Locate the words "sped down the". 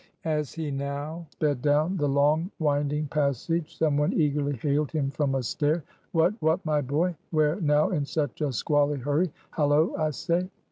1.29-2.09